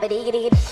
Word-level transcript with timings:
Boom 0.00 0.67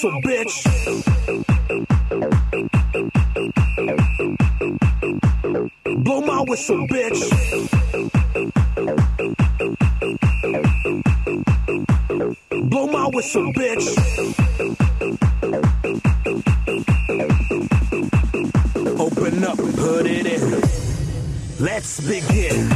council, 0.00 0.20
bitch. 0.22 0.64
Blow 6.04 6.20
my 6.22 6.42
whistle, 6.48 6.86
bitch. 6.88 7.20
Blow 12.70 12.86
my 12.86 13.06
whistle, 13.12 13.52
bitch. 13.52 13.86
Open 18.98 19.44
up 19.44 19.56
put 19.56 20.06
it 20.06 20.26
in. 20.26 20.60
Let's 21.58 22.00
begin. 22.00 22.70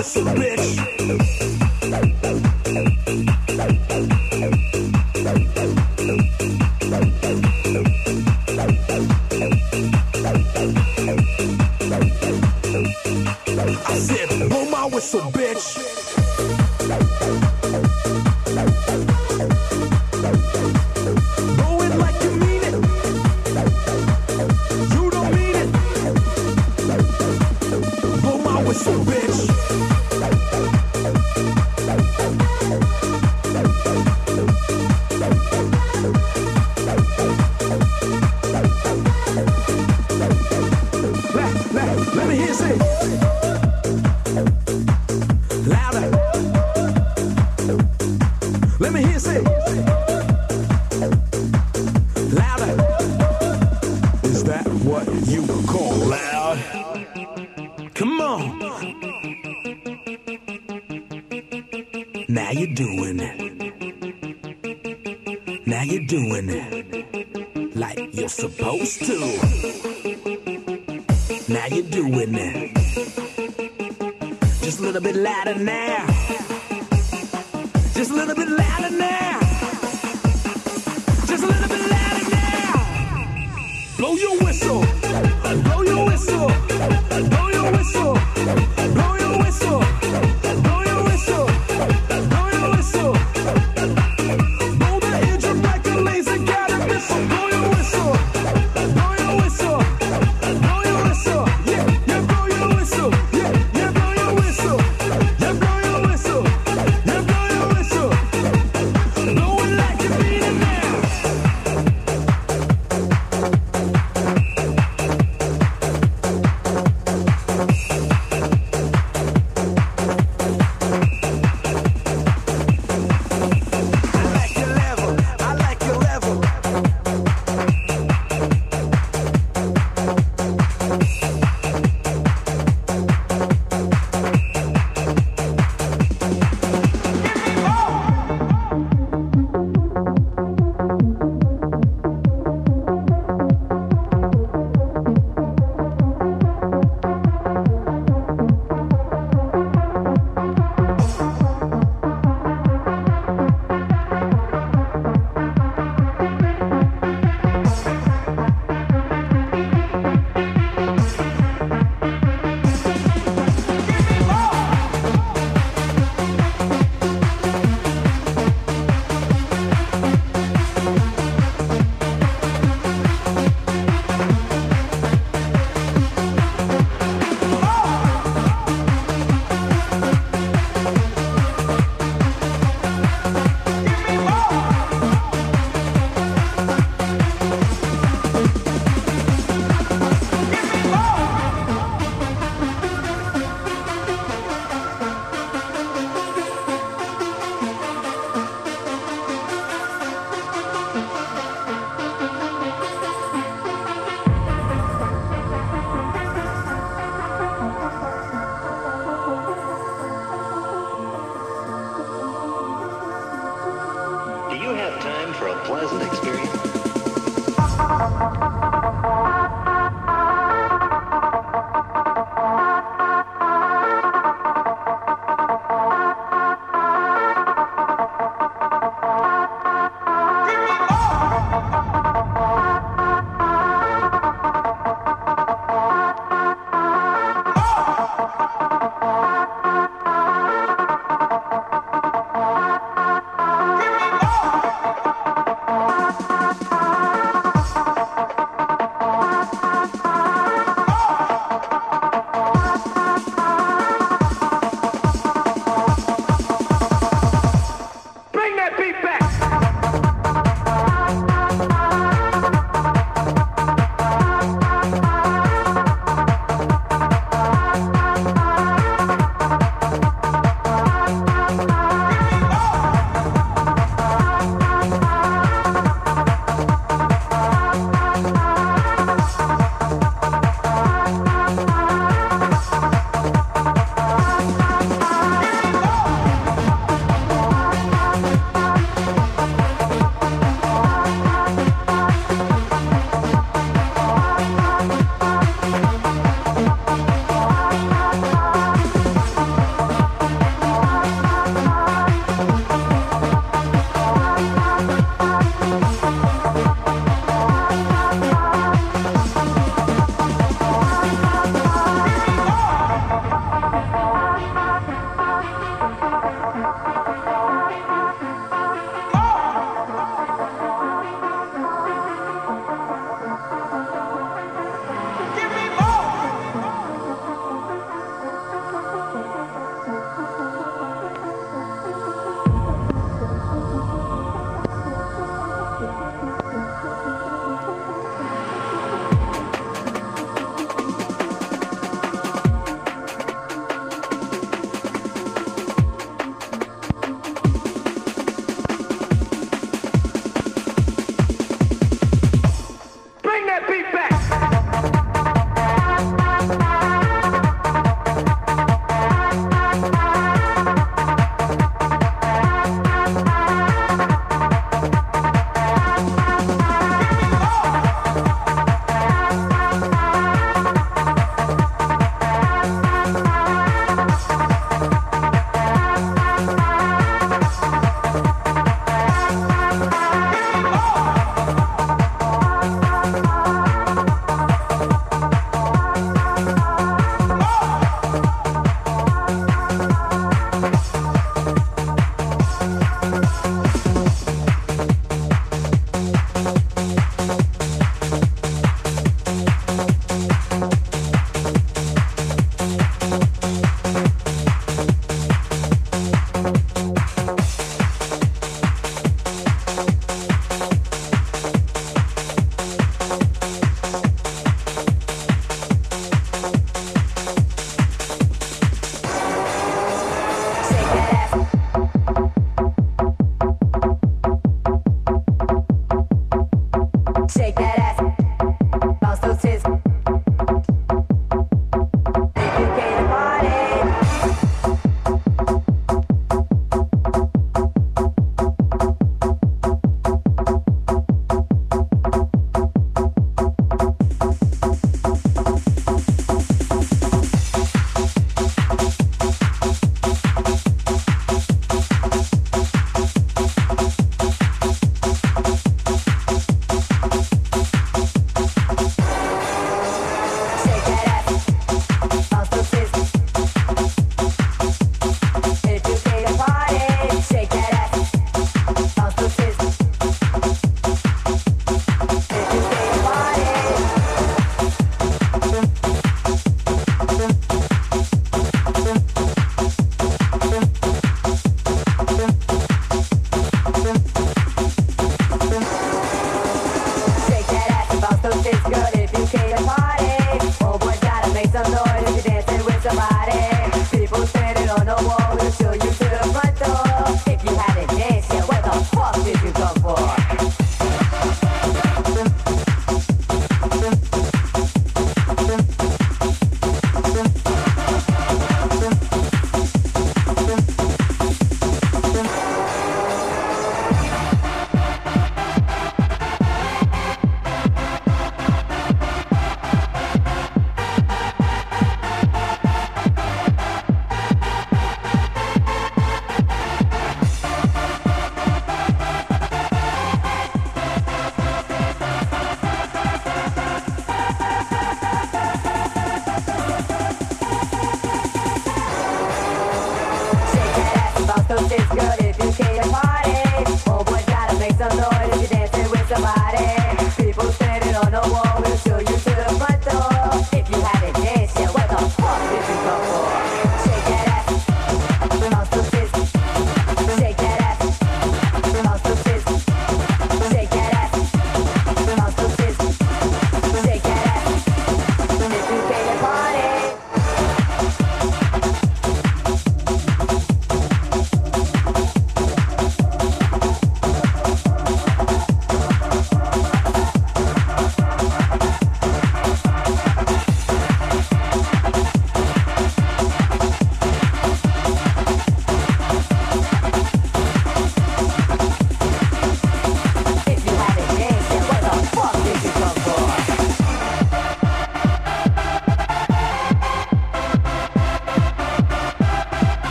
pussy 0.00 0.22
bitch. 0.24 0.80
you 55.46 55.62
call 55.66 55.94
loud. 55.96 56.58
Come 57.94 58.20
on. 58.20 58.58
Now 62.28 62.50
you're 62.50 62.74
doing 62.74 63.20
it. 63.20 63.36
Now 65.66 65.82
you're 65.82 66.06
doing 66.06 66.48
it 66.50 67.76
like 67.76 67.98
you're 68.12 68.28
supposed 68.28 69.04
to. 69.06 69.18
Now 71.48 71.66
you're 71.66 71.90
doing 71.90 72.34
it. 72.34 72.74
Just 74.62 74.80
a 74.80 74.82
little 74.82 75.00
bit 75.00 75.16
louder 75.16 75.54
now. 75.54 76.06
Just 77.94 78.10
a 78.10 78.14
little 78.14 78.34
bit 78.34 78.48
louder 78.48 78.90
now. 78.90 79.40
Just 81.26 81.44
a 81.44 81.46
little 81.46 81.68
bit 81.68 81.90
louder 81.90 82.30
now. 82.30 82.74
Blow 83.96 84.14
your 84.14 84.38
whistle 84.44 84.99
whistle, 86.06 86.48
blow 87.28 87.48
your 87.48 87.72
whistle. 87.72 88.09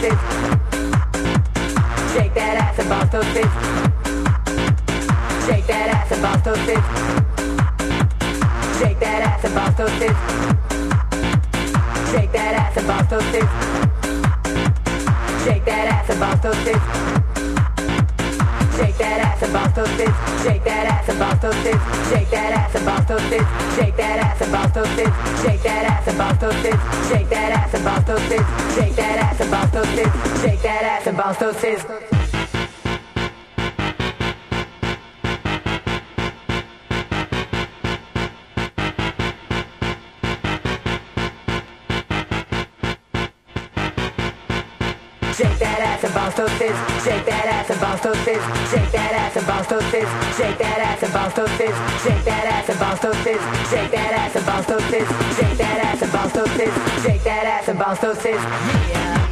Shake 0.00 0.16
that 2.32 2.56
ass 2.56 2.78
and 2.78 2.88
bounce 2.88 3.10
those 3.10 3.26
tits. 3.34 3.52
Shake 5.44 5.66
that 5.66 5.88
ass 5.92 6.10
and 6.10 6.22
bounce 6.22 6.42
those 6.42 6.56
tits. 6.64 6.80
Shake 8.78 8.98
that 9.00 9.20
ass 9.28 9.44
and 9.44 9.54
bounce. 9.54 9.76
Shake 12.10 12.32
that 12.32 12.54
ass 12.56 12.76
and 12.78 12.88
bounce. 12.88 13.10
Shake 15.44 15.64
that 15.66 15.90
ass 15.92 16.08
and 16.08 16.18
bounce. 16.18 16.40
Shake 18.80 18.96
that 18.96 19.20
ass 19.20 19.42
and 19.42 19.52
bounce. 19.52 19.76
Shake 20.40 20.64
that 20.64 20.86
ass 20.88 21.08
and 21.10 21.18
bounce. 21.18 21.42
Shake 22.08 22.30
that 22.30 22.48
ass 22.56 22.74
and 22.74 22.86
bounce. 22.86 23.06
Shake 23.76 23.96
that 23.96 24.16
ass 24.18 24.40
and 24.40 24.50
bounce. 24.50 24.74
Shake 25.42 25.62
that 25.62 25.84
ass 25.84 26.08
and 26.08 26.16
bounce. 26.16 26.40
Shake 27.08 27.28
that 27.28 27.52
ass 27.52 27.74
and 27.74 27.84
bounce. 27.84 28.06
Shake 28.74 28.96
that 28.96 29.09
tits. 30.04 30.42
Shake 30.42 30.62
that 30.62 30.82
ass 30.82 31.06
and 31.06 31.16
bounce 31.16 31.38
those 31.38 31.56
tits. 31.60 31.82
Shake 45.36 45.58
that 45.58 45.80
ass 45.80 46.04
and 46.04 46.14
bounce 46.14 46.34
those 46.34 46.50
tits. 46.58 46.78
Shake 47.04 47.24
that 47.26 47.46
ass 47.46 47.70
and 47.70 47.80
bounce 47.80 48.00
those 48.02 48.24
tits. 48.24 48.44
Shake 48.70 48.92
that 48.92 49.12
ass 49.12 49.36
and 49.36 49.46
bounce 49.46 49.68
those 49.68 51.56
tits. 51.56 51.70
Shake 52.02 52.24
that 52.24 52.44
ass 52.46 52.68
and 52.68 52.78
bounce 52.78 53.00
those 53.00 53.16
tits. 53.24 53.42
Shake 53.70 53.90
that 53.90 54.12
ass 54.12 54.36
and 54.36 54.46
bounce 54.46 54.66
those 54.66 54.84
tits. 54.90 55.08
Shake 55.36 55.56
that 55.58 55.84
ass 55.84 56.02
and 56.02 56.12
bounce 56.12 56.32
those 56.32 56.56
tits. 56.56 56.74
Shake 57.02 57.22
that 57.24 57.46
ass 57.46 57.68
and 57.68 57.78
bounce 57.78 58.00
those 58.00 58.18
tits. 58.22 58.42
Shake 58.42 59.29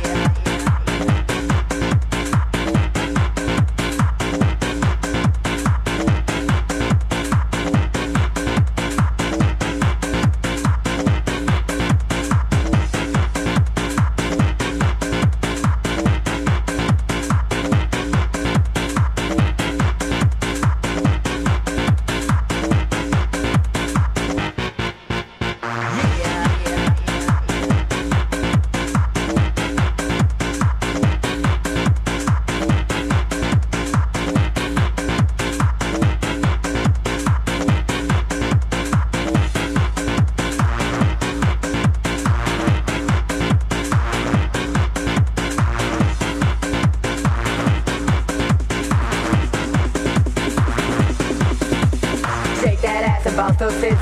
and 53.28 53.58
those 53.58 53.80
tits. 53.80 54.00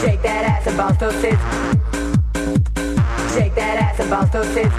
Shake 0.00 0.22
that 0.22 0.44
ass 0.44 0.66
and 0.66 0.76
bounce 0.76 0.98
those 0.98 1.20
tits. 1.20 1.42
Shake 3.34 3.54
that 3.54 3.76
ass 3.82 4.00
and 4.00 4.10
bounce 4.10 4.30
those 4.30 4.54
tits. 4.54 4.74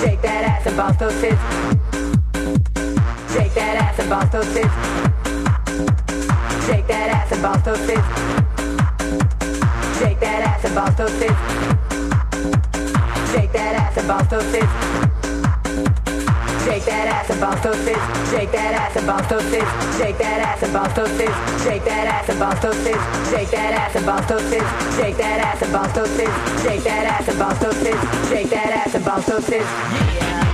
Shake 0.00 0.22
that 0.22 0.44
ass 0.44 0.66
and 0.66 0.76
bounce 0.76 0.96
those 0.96 1.20
tits. 1.20 1.40
Shake 3.32 3.54
that 3.54 3.76
ass 3.82 3.98
and 3.98 4.10
bounce 4.10 4.30
those 4.30 4.52
tits. 4.54 4.74
Shake 6.66 6.86
that 6.86 7.08
ass 7.10 7.32
and 7.32 7.42
bounce 7.42 7.64
those 7.64 7.86
tits. 7.86 8.06
Shake 9.98 10.20
that 10.20 10.40
ass 10.46 10.64
bounce 10.74 10.94
those 10.94 11.18
tits. 11.18 11.40
Shake 13.32 13.52
that 13.52 13.74
ass 13.74 13.96
bounce 14.08 14.28
those 14.28 14.52
tits. 14.52 15.19
Shake 16.70 16.84
that 16.84 17.08
ass 17.08 17.30
and 17.30 17.40
bounce 17.40 17.60
those 17.64 17.84
tits. 17.84 18.30
Shake 18.30 18.52
that 18.52 18.74
ass 18.78 18.94
and 18.94 19.04
bounce 19.04 19.26
those 19.26 19.42
tits. 19.50 19.66
Shake 19.98 20.18
that 20.18 20.38
ass 20.38 20.62
and 20.62 20.72
bounce 20.72 20.94
those 20.94 21.10
tits. 21.18 21.34
Shake 21.64 21.82
that 21.82 22.06
ass 22.06 22.28
and 22.30 22.38
bounce 22.38 22.60
those 22.62 22.84
tits. 22.84 23.02
Shake 23.28 23.50
that 23.50 23.74
ass 23.74 23.96
and 23.96 24.06
bounce 24.06 24.26
those 24.30 24.50
tits. 24.50 24.70
Shake 24.94 25.16
that 25.16 25.40
ass 25.42 25.62
and 25.62 25.72
bounce 25.72 25.92
those 25.92 26.16
tits. 26.16 26.62
Shake 26.62 26.82
that 26.84 27.06
ass 27.10 27.28
and 27.28 27.38
bounce 27.40 27.58
those 27.58 27.82
tits. 27.82 28.28
Shake 28.28 28.50
that 28.50 28.70
ass 28.70 28.94
and 28.94 29.04
bounce 29.04 29.26
those 29.26 29.46
tits. 29.46 30.49